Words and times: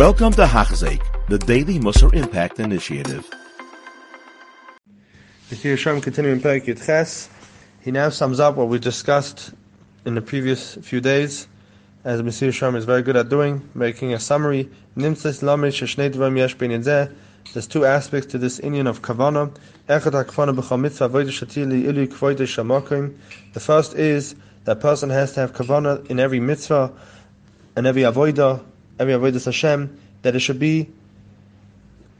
Welcome 0.00 0.32
to 0.32 0.46
Hachzik, 0.46 1.02
the 1.28 1.36
Daily 1.36 1.78
Musar 1.78 2.14
Impact 2.14 2.58
Initiative. 2.58 3.28
Shem 5.52 6.00
continuing. 6.00 6.40
He 7.82 7.90
now 7.90 8.08
sums 8.08 8.40
up 8.40 8.56
what 8.56 8.68
we 8.68 8.78
discussed 8.78 9.52
in 10.06 10.14
the 10.14 10.22
previous 10.22 10.76
few 10.76 11.02
days, 11.02 11.48
as 12.02 12.22
Mr. 12.22 12.50
Shem 12.50 12.76
is 12.76 12.86
very 12.86 13.02
good 13.02 13.14
at 13.14 13.28
doing, 13.28 13.68
making 13.74 14.14
a 14.14 14.18
summary. 14.18 14.70
There's 14.96 15.28
two 17.68 17.84
aspects 17.84 18.26
to 18.32 18.38
this 18.38 18.58
inyan 18.58 18.88
of 18.88 19.02
Kavana. 19.02 19.54
The 23.52 23.60
first 23.60 23.94
is 23.94 24.34
that 24.64 24.80
person 24.80 25.10
has 25.10 25.32
to 25.34 25.40
have 25.40 25.52
Kavana 25.52 26.06
in 26.10 26.18
every 26.18 26.40
mitzvah 26.40 26.90
and 27.76 27.86
every 27.86 28.02
avodah, 28.02 28.64
every 29.00 29.14
avodah 29.14 29.44
Hashem, 29.44 29.98
that 30.22 30.36
it 30.36 30.40
should 30.40 30.58
be 30.58 30.88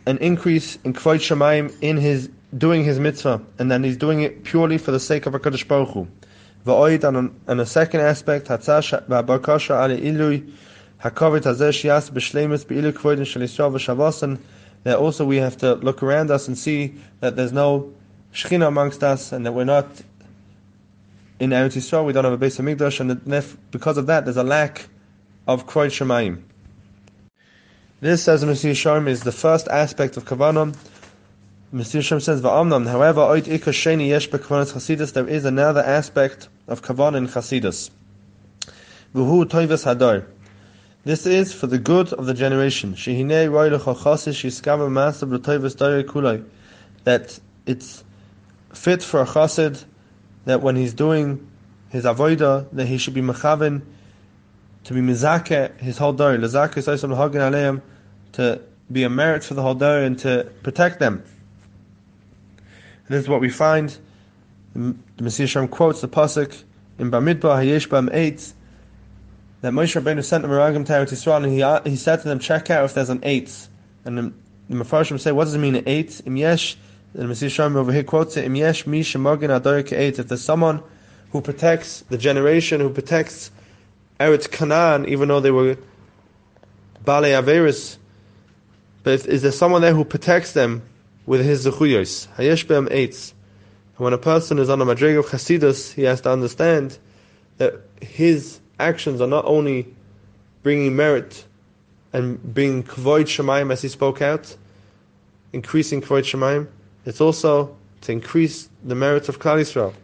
an 0.07 0.19
increase 0.19 0.79
in 0.83 0.95
Kvod 0.95 1.17
Shemaim 1.17 1.73
in 1.83 1.99
his 1.99 2.31
doing 2.57 2.83
his 2.83 2.99
mitzvah, 2.99 3.43
and 3.59 3.71
then 3.71 3.85
he's 3.85 3.97
doing 3.97 4.23
it 4.23 4.43
purely 4.45 4.79
for 4.79 4.91
the 4.91 4.99
sake 4.99 5.27
of 5.27 5.35
HaKadosh 5.35 5.69
Baruch 5.69 5.91
Hu. 5.91 6.09
And, 6.67 7.41
and 7.47 7.61
a 7.61 7.67
second 7.67 8.01
aspect, 8.01 8.49
Hatzash 8.49 9.07
v'abakasha 9.07 9.79
ali 9.79 10.01
ilui, 10.01 10.53
hazeh 11.01 11.71
shias 11.71 12.11
b'shleimus 12.11 12.65
v'shavasan, 12.65 14.41
that 14.83 14.99
also 14.99 15.25
we 15.25 15.37
have 15.37 15.59
to 15.59 15.75
look 15.75 16.03
around 16.03 16.31
us 16.31 16.49
and 16.49 16.59
see 16.59 16.95
that 17.21 17.37
there's 17.37 17.53
no 17.53 17.93
Shechina 18.33 18.67
amongst 18.67 19.05
us, 19.05 19.33
and 19.33 19.45
that 19.47 19.53
we're 19.53 19.65
not 19.65 19.87
in 21.39 21.51
Eretz 21.51 21.77
Yisrael, 21.77 22.05
we 22.05 22.13
don't 22.13 22.25
have 22.25 22.33
a 22.33 22.39
base 22.39 22.59
of 22.59 22.65
Mikdash, 22.65 23.01
and 23.01 23.25
because 23.71 23.97
of 23.97 24.07
that, 24.07 24.25
there's 24.25 24.37
a 24.37 24.43
lack 24.43 24.89
of 25.47 25.67
Kroy 25.67 25.89
Shemayim. 25.89 26.43
This, 28.01 28.23
says 28.23 28.43
Mr. 28.43 28.71
Sharm, 28.71 29.09
is 29.09 29.25
the 29.25 29.33
first 29.33 29.69
aspect 29.69 30.17
of 30.17 30.25
Kavanah. 30.25 30.75
Mr. 31.75 32.01
Sharm 32.01 32.23
says, 32.23 32.41
Va'amnam, 32.41 32.89
however, 32.89 33.21
oit 33.21 33.45
ikar 33.45 33.75
sheni 33.75 34.09
yesh 34.09 34.31
bekavanas 34.31 34.73
chasidus, 34.73 35.13
there 35.13 35.29
is 35.29 35.45
another 35.45 35.83
aspect 35.83 36.49
of 36.67 36.81
Kavanah 36.81 37.19
in 37.19 37.29
chasidus. 37.29 37.91
V'hu 39.15 39.45
toivas 39.45 39.85
hadar. 39.85 40.25
This 41.05 41.27
is 41.27 41.53
for 41.53 41.67
the 41.67 41.79
good 41.79 42.15
of 42.15 42.25
the 42.25 42.33
generation. 42.33 42.95
Shehinei 42.95 43.53
roi 43.53 43.69
lechochasis 43.69 44.33
shiskava 44.33 44.91
master 44.91 45.27
b'toivas 45.27 45.77
dare 45.77 46.03
kulai. 46.03 46.43
That 47.05 47.39
it's 47.67 48.03
fit 48.73 49.03
for 49.03 49.21
a 49.21 49.27
chassid 49.27 49.85
that 50.47 50.63
when 50.63 50.75
he's 50.75 50.95
doing 50.95 51.47
his 51.91 52.05
avodah, 52.05 52.67
that 52.73 52.87
he 52.87 52.97
should 52.97 53.15
be 53.15 53.21
mechaven 53.21 53.83
to 54.85 54.95
be 54.95 55.01
mizake 55.01 55.79
his 55.79 55.99
whole 55.99 56.13
day, 56.13 56.37
lezake 56.37 56.75
soisam 56.75 57.17
hagin 57.17 57.41
aleim, 57.41 57.83
to 58.33 58.61
be 58.91 59.05
a 59.05 59.11
merit 59.11 59.45
for 59.45 59.55
the 59.55 59.63
whole 59.63 59.75
day 59.75 60.07
and 60.07 60.19
to 60.19 60.51
protect 60.63 60.99
them. 60.99 61.23
And 62.57 63.17
this 63.17 63.23
is 63.23 63.29
what 63.29 63.41
we 63.41 63.49
find. 63.49 63.97
The 64.75 64.95
Mesilas 65.19 65.45
Yesharim 65.45 65.71
quotes 65.71 66.01
the 66.01 66.09
pasuk 66.09 66.63
in 66.99 67.11
Bamidbar 67.11 67.57
Hayesh 67.63 67.89
Bam 67.89 68.09
Eitz 68.09 68.53
that 69.63 69.73
Moshe 69.73 70.01
Rabbeinu 70.01 70.25
sent 70.25 70.43
the 70.43 70.49
Meraglim 70.49 70.87
to 70.87 70.93
Eretz 70.93 71.13
Yisrael 71.13 71.43
and 71.43 71.53
he, 71.53 71.63
uh, 71.63 71.83
he 71.83 71.97
said 71.97 72.23
to 72.23 72.29
them, 72.29 72.39
check 72.39 72.71
out 72.71 72.85
if 72.85 72.95
there's 72.95 73.11
an 73.11 73.21
eight. 73.25 73.69
And 74.05 74.17
the, 74.17 74.33
the 74.69 74.85
Mepharshim 74.85 75.21
say, 75.21 75.33
what 75.33 75.45
does 75.45 75.55
it 75.55 75.59
mean, 75.59 75.75
an 75.75 75.85
eight? 75.87 76.21
Im 76.25 76.37
yesh, 76.37 76.77
the 77.15 77.25
Mesilas 77.25 77.49
Yesharim 77.49 77.77
over 77.77 77.93
here 77.93 78.05
quotes 78.05 78.37
it, 78.37 78.45
Im 78.45 78.55
yesh 78.55 78.87
mi 78.87 79.03
shemagin 79.03 79.61
adorik 79.61 79.93
eight. 79.93 80.19
If 80.19 80.29
there's 80.29 80.43
someone 80.43 80.83
who 81.33 81.41
protects 81.41 82.01
the 82.09 82.17
generation, 82.17 82.81
who 82.81 82.91
protects 82.91 83.51
Eretz 84.21 84.51
Canaan, 84.51 85.09
even 85.09 85.29
though 85.29 85.41
they 85.41 85.51
were 85.51 85.77
Bale 87.05 87.43
Averis. 87.43 87.97
But 89.03 89.15
if, 89.15 89.27
is 89.27 89.43
there 89.43 89.51
someone 89.51 89.81
there 89.81 89.95
who 89.95 90.05
protects 90.05 90.53
them 90.53 90.83
with 91.25 91.43
his 91.43 91.67
Zechuyos? 91.67 92.29
Hayesh 92.37 92.69
Be'em 92.69 92.87
Eitz. 92.89 93.33
When 93.97 94.13
a 94.13 94.19
person 94.19 94.59
is 94.59 94.69
on 94.69 94.81
a 94.81 94.85
Madrig 94.85 95.19
of 95.19 95.27
Chasidus, 95.27 95.93
he 95.93 96.03
has 96.03 96.21
to 96.23 96.31
understand 96.31 96.99
that 97.57 97.75
his 98.01 98.61
actions 98.79 99.21
are 99.21 99.27
not 99.27 99.45
only 99.47 99.95
bringing 100.63 100.97
merit 100.97 101.45
and 102.13 102.55
being 102.55 102.83
Kvoid 102.83 103.25
Shemaim 103.25 103.73
as 103.73 103.83
he 103.83 103.89
spoke 103.89 104.23
out, 104.23 104.55
increasing 105.53 106.01
Kvoid 106.01 106.23
Shemaim, 106.23 106.69
it's 107.05 107.21
also 107.21 107.77
to 108.03 108.13
increase 108.13 108.69
the 108.85 108.95
merits 108.95 109.29
of 109.29 109.39
Klal 109.39 109.61
Yisrael. 109.61 109.95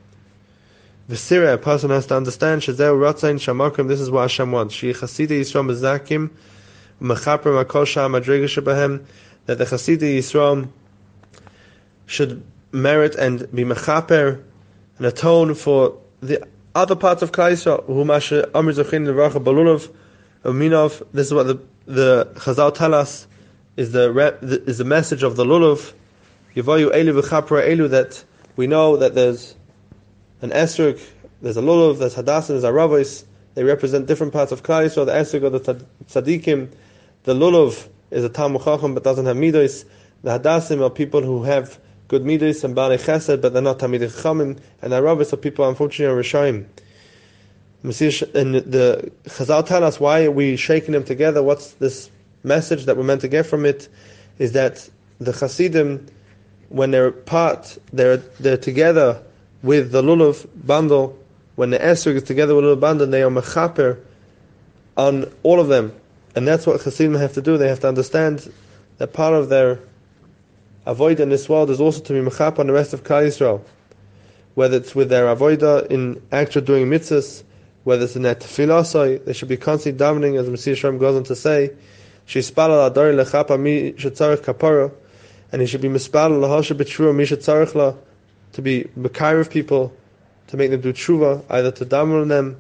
V'sira, 1.09 1.55
a 1.55 1.59
person 1.59 1.91
has 1.91 2.07
to 2.07 2.17
understand, 2.17 2.63
Shazeu 2.63 2.99
Ratzain 2.99 3.37
Shamakim, 3.37 3.87
this 3.87 4.01
is 4.01 4.11
what 4.11 4.23
Hashem 4.23 4.51
wants. 4.51 4.75
She 4.75 4.93
Chasida 4.93 5.29
Yisrael 5.29 5.71
Mezakim, 5.71 6.31
Mechaper 7.01 7.65
Makol 7.65 7.87
Shah 7.87 8.09
Madriga 8.09 8.47
Shebahem, 8.47 9.05
that 9.47 9.59
the 9.59 9.65
Chasida 9.65 10.01
Yisrael 10.01 10.69
should 12.07 12.43
merit 12.73 13.15
and 13.15 13.49
be 13.55 13.65
Mechaper 13.65 14.43
and 14.99 15.07
atone 15.07 15.55
for 15.55 15.97
the 16.21 16.45
other 16.75 16.97
parts 16.97 17.23
of 17.23 17.31
Klal 17.31 17.53
Yisrael, 17.53 17.87
who 17.87 18.05
Masha 18.05 18.51
Amr 18.53 18.73
Zachin 18.73 19.07
Leracha 19.07 19.41
Balulov, 19.41 19.89
Minov, 20.43 21.07
this 21.13 21.29
is 21.29 21.35
what 21.35 21.47
the, 21.47 21.61
the 21.87 22.33
Chazal 22.35 22.75
tell 22.75 22.95
us, 22.95 23.29
is 23.77 23.93
the, 23.93 24.11
is 24.67 24.79
the 24.79 24.85
message 24.85 25.23
of 25.23 25.37
the 25.37 25.45
Lulav, 25.45 25.93
Yavayu 26.57 26.93
Elu 26.93 27.23
V'chapra 27.23 27.65
Elu, 27.65 27.91
that 27.91 28.25
we 28.57 28.67
know 28.67 28.97
that 28.97 29.15
there's 29.15 29.55
an 30.43 30.51
esrog, 30.51 31.01
there's 31.43 31.57
a 31.57 31.63
lulav, 31.63 31.99
there's 31.99 32.15
hadassah, 32.15 32.59
there's 32.59 32.65
a 32.65 33.25
They 33.55 33.65
represent 33.65 34.07
different 34.07 34.33
parts 34.33 34.53
of 34.53 34.63
Klal 34.63 34.87
Yisrael. 34.87 35.07
The 35.07 35.13
esrog 35.13 35.65
the 35.65 35.85
tzaddikim, 36.07 36.73
the 37.25 37.35
lulav 37.35 37.89
is 38.11 38.25
a 38.25 38.29
talmud 38.29 38.63
chacham 38.63 38.95
but 38.95 39.05
doesn't 39.05 39.27
have 39.27 39.37
midos. 39.37 39.85
The 40.23 40.39
hadassim 40.39 40.83
are 40.83 40.91
people 40.91 41.23
who 41.23 41.45
have 41.45 41.79
good 42.09 42.23
midos 42.23 42.65
and 42.65 42.77
baalei 42.77 42.99
chesed, 42.99 43.41
but 43.41 43.53
they're 43.53 43.63
not 43.63 43.79
tamid 43.79 44.01
chachamim. 44.01 44.59
And 44.83 44.93
the 44.93 45.03
rabbis 45.03 45.33
are 45.33 45.37
people, 45.37 45.69
unfortunately, 45.69 46.15
are 46.15 46.23
rishayim. 46.23 46.67
And 47.83 47.93
the 47.93 49.13
Chazal 49.27 49.65
tell 49.65 49.85
us 49.85 50.01
why 50.01 50.25
are 50.25 50.31
we 50.31 50.57
shaking 50.57 50.93
them 50.93 51.05
together. 51.05 51.43
What's 51.43 51.73
this 51.75 52.11
message 52.43 52.87
that 52.87 52.97
we're 52.97 53.05
meant 53.05 53.21
to 53.21 53.29
get 53.29 53.47
from 53.47 53.65
it? 53.65 53.89
Is 54.39 54.53
that 54.53 54.89
the 55.21 55.33
Hasidim, 55.33 56.07
when 56.69 56.91
they're 56.91 57.13
part, 57.13 57.79
they're 57.93 58.17
they're 58.17 58.57
together 58.57 59.23
with 59.63 59.93
the 59.93 60.03
lulav 60.03 60.47
bundle, 60.55 61.19
when 61.57 61.71
the 61.71 61.79
esrog 61.79 62.17
is 62.17 62.23
together 62.23 62.55
with 62.55 62.65
the 62.65 62.77
lulav 62.77 62.81
bundle, 62.81 63.07
they 63.07 63.23
are 63.23 63.31
mechaper 63.31 63.99
on 64.97 65.31
all 65.43 65.61
of 65.61 65.69
them. 65.69 65.93
And 66.35 66.47
that's 66.47 66.67
what 66.67 66.81
Hasidim 66.81 67.15
have 67.15 67.33
to 67.35 67.43
do. 67.43 67.57
They 67.57 67.69
have 67.69 67.81
to 67.81 67.89
understand 67.89 68.53
that 68.99 69.13
part 69.13 69.35
of 69.35 69.49
their 69.49 69.81
avoid 70.85 71.21
in 71.21 71.29
this 71.29 71.49
world 71.49 71.71
is 71.71 71.81
also 71.81 72.01
to 72.01 72.13
be 72.13 72.21
mechaper 72.21 72.61
on 72.61 72.67
the 72.67 72.73
rest 72.73 72.93
of 72.93 73.03
Klal 73.03 73.27
Yisrael. 73.27 73.63
Whether 74.55 74.79
it's 74.79 74.95
with 74.95 75.09
their 75.09 75.35
avoida 75.35 75.87
in 75.89 76.23
actually 76.33 76.65
doing 76.65 76.87
mitzvahs, 76.87 77.43
whether 77.85 78.05
it's 78.05 78.17
in 78.17 78.23
their 78.23 78.35
tefillah, 78.35 79.25
they 79.25 79.33
should 79.33 79.49
be 79.49 79.57
constantly 79.57 80.05
davening, 80.05 80.39
as 80.39 80.49
Mesilas 80.49 80.77
Yesharim 80.77 80.99
goes 80.99 81.17
on 81.17 81.25
to 81.25 81.37
say, 81.37 81.71
adori 82.27 83.25
lechapa 83.25 83.61
mi 83.61 83.93
shetzarech 83.93 84.39
kapara, 84.39 84.93
and 85.53 85.61
he 85.61 85.67
should 85.67 85.81
be 85.81 85.89
mispalal 85.89 86.41
b'tshura 86.41 87.15
mi 87.15 87.25
shetzarech 87.25 87.75
la, 87.75 87.95
to 88.57 88.63
be 88.63 88.85
Makair 88.99 89.39
of 89.39 89.51
people, 89.51 89.93
to 90.47 90.57
make 90.57 90.71
them 90.71 90.81
do 90.81 90.91
tshuva, 90.91 91.45
either 91.51 91.71
to 91.73 91.97
on 91.97 92.29
them, 92.29 92.59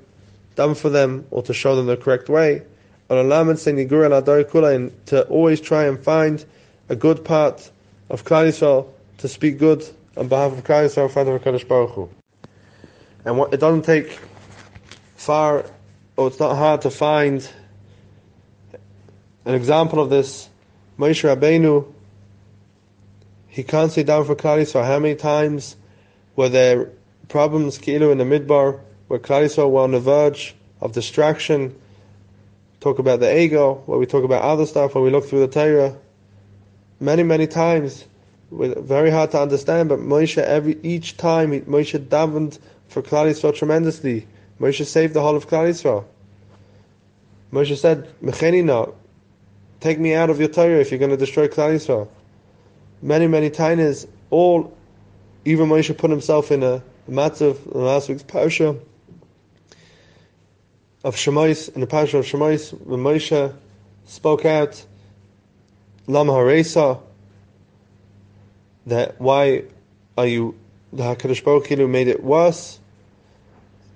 daven 0.54 0.76
for 0.76 0.90
them, 0.90 1.26
or 1.30 1.42
to 1.42 1.54
show 1.54 1.74
them 1.74 1.86
the 1.86 1.96
correct 1.96 2.28
way. 2.28 2.60
And 3.08 3.32
to 5.06 5.26
always 5.28 5.60
try 5.62 5.84
and 5.86 5.98
find 5.98 6.44
a 6.90 6.96
good 6.96 7.24
part 7.24 7.70
of 8.10 8.24
Klal 8.24 8.48
Yisrael, 8.48 8.88
to 9.18 9.28
speak 9.28 9.58
good 9.58 9.88
on 10.18 10.28
behalf 10.28 10.52
of 10.52 10.64
Klal 10.64 10.84
Yisrael 10.84 11.04
in 11.04 11.08
front 11.08 11.28
of 11.30 11.42
HaKadosh 11.42 11.66
Baruch 11.66 11.90
Hu. 11.92 12.10
And 13.24 13.38
what, 13.38 13.54
it 13.54 13.60
doesn't 13.60 13.86
take 13.86 14.18
far, 15.16 15.64
or 16.18 16.26
it's 16.28 16.38
not 16.38 16.56
hard 16.56 16.82
to 16.82 16.90
find 16.90 17.48
an 19.46 19.54
example 19.54 19.98
of 19.98 20.10
this. 20.10 20.50
Moshe 20.98 21.24
Rabbeinu, 21.24 21.90
he 23.48 23.62
can't 23.62 23.90
sit 23.90 24.06
down 24.06 24.26
for 24.26 24.36
Klal 24.36 24.60
Yisrael. 24.60 24.84
How 24.84 24.98
many 24.98 25.14
times 25.14 25.76
were 26.36 26.48
there 26.48 26.90
problems 27.28 27.78
kilo 27.78 28.10
in 28.12 28.18
the 28.18 28.24
midbar 28.24 28.80
where 29.08 29.18
Klal 29.18 29.70
were 29.70 29.80
on 29.80 29.92
the 29.92 30.00
verge 30.00 30.54
of 30.80 30.92
distraction. 30.92 31.74
Talk 32.80 32.98
about 32.98 33.20
the 33.20 33.38
ego, 33.38 33.82
where 33.86 33.98
we 33.98 34.06
talk 34.06 34.24
about 34.24 34.42
other 34.42 34.66
stuff, 34.66 34.94
where 34.94 35.02
we 35.02 35.10
look 35.10 35.26
through 35.26 35.40
the 35.40 35.48
Torah. 35.48 35.96
Many, 37.00 37.22
many 37.22 37.46
times, 37.46 38.04
very 38.50 39.10
hard 39.10 39.30
to 39.32 39.40
understand, 39.40 39.88
but 39.88 39.98
Moshe, 39.98 40.38
every 40.38 40.78
each 40.82 41.16
time, 41.16 41.50
Moshe 41.62 41.98
davened 41.98 42.58
for 42.88 43.02
Klal 43.02 43.56
tremendously. 43.56 44.26
Moshe 44.60 44.84
saved 44.84 45.14
the 45.14 45.20
whole 45.20 45.36
of 45.36 45.48
Klal. 45.48 46.04
Moshe 47.52 47.76
said, 47.76 48.08
Mechenina, 48.22 48.94
take 49.80 49.98
me 49.98 50.14
out 50.14 50.30
of 50.30 50.38
your 50.38 50.48
Torah 50.48 50.80
if 50.80 50.90
you're 50.90 50.98
going 50.98 51.10
to 51.10 51.16
destroy 51.16 51.48
Klal. 51.48 52.08
Many, 53.02 53.26
many 53.26 53.50
times, 53.50 54.06
all 54.30 54.76
even 55.46 55.68
Moshe 55.68 55.96
put 55.96 56.10
himself 56.10 56.50
in 56.50 56.64
a 56.64 56.82
matzav 57.08 57.56
last 57.72 58.08
week's 58.08 58.24
parsha 58.24 58.80
of 61.04 61.14
Shemais, 61.14 61.72
in 61.72 61.80
the 61.80 61.86
parsha 61.86 62.18
of 62.18 62.24
Shemais, 62.24 62.72
when 62.84 62.98
Moshe 62.98 63.54
spoke 64.06 64.44
out 64.44 64.84
Lama 66.08 66.32
Haresa, 66.32 67.00
that 68.86 69.20
why 69.20 69.62
are 70.18 70.26
you, 70.26 70.56
the 70.92 71.04
HaKadosh 71.04 71.44
Baruch 71.44 71.68
Hu 71.68 71.86
made 71.86 72.08
it 72.08 72.24
worse, 72.24 72.80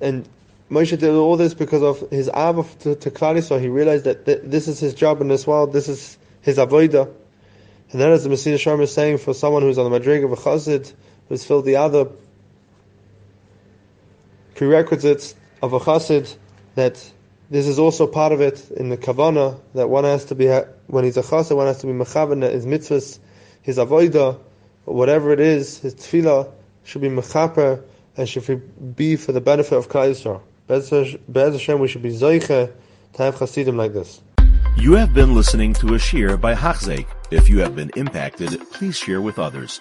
and 0.01 0.29
Moshe 0.71 0.97
did 0.97 1.11
all 1.11 1.37
this 1.37 1.53
because 1.53 1.83
of 1.83 2.09
his 2.11 2.29
Abba 2.29 2.65
to, 2.81 2.95
to 2.95 3.43
so 3.43 3.59
he 3.59 3.69
realized 3.69 4.05
that 4.05 4.25
th- 4.25 4.43
this 4.45 4.69
is 4.69 4.79
his 4.79 4.95
job 4.95 5.21
in 5.21 5.27
this 5.27 5.49
world, 5.49 5.73
this 5.73 5.89
is 5.89 6.17
his 6.43 6.59
avodah. 6.59 7.13
And 7.91 8.01
then 8.01 8.13
as 8.13 8.23
the 8.23 8.31
Mesilas 8.31 8.55
Yesharim 8.55 8.83
is 8.83 8.95
saying, 8.95 9.19
for 9.19 9.35
someone 9.35 9.63
who's 9.63 9.79
on 9.79 9.91
the 9.91 9.99
Madrig 9.99 10.25
of 10.25 10.31
a 10.31 10.37
Chazid, 10.37 10.93
who's 11.31 11.45
filled 11.45 11.65
the 11.65 11.77
other 11.77 12.09
prerequisites 14.57 15.35
of 15.63 15.73
a 15.73 15.79
Chassid, 15.79 16.37
that 16.75 17.11
this 17.49 17.67
is 17.67 17.79
also 17.79 18.07
part 18.07 18.33
of 18.33 18.41
it 18.41 18.71
in 18.73 18.91
the 18.91 18.99
Kavana, 18.99 19.59
that 19.75 19.89
one 19.89 20.05
has 20.05 20.27
to 20.27 20.35
be, 20.35 20.49
when 20.89 21.05
he's 21.05 21.17
a 21.17 21.23
Chassid, 21.23 21.57
one 21.57 21.67
has 21.67 21.79
to 21.79 21.87
be 21.87 21.93
Mechavan, 21.93 22.43
his 22.43 22.67
mitzvahs, 22.67 23.19
his 23.63 23.79
avodah, 23.79 24.39
whatever 24.85 25.33
it 25.33 25.41
is, 25.41 25.79
his 25.79 25.95
tefillah, 25.95 26.51
should 26.85 27.01
be 27.01 27.09
Mechaper, 27.09 27.83
and 28.17 28.29
should 28.29 28.97
be 28.97 29.17
for 29.17 29.33
the 29.33 29.41
benefit 29.41 29.77
of 29.77 29.89
Klal 29.89 30.11
Yisrael. 30.11 30.43
Be'ez 31.33 31.53
Hashem, 31.53 31.79
we 31.79 31.89
should 31.89 32.03
be 32.03 32.11
Zoiche 32.11 32.73
to 33.15 33.23
have 33.23 33.39
Chassidim 33.39 33.77
like 33.77 33.93
this. 33.93 34.21
You 34.77 34.95
have 34.95 35.15
been 35.15 35.35
listening 35.35 35.75
to 35.75 35.95
a 35.95 35.99
shiur 35.99 36.41
by 36.41 36.55
Hachzeik. 36.55 37.07
If 37.31 37.49
you 37.49 37.61
have 37.61 37.77
been 37.77 37.91
impacted, 37.97 38.61
please 38.73 38.97
share 38.97 39.21
with 39.21 39.39
others. 39.39 39.81